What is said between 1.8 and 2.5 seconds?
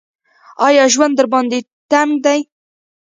تنګ دی؟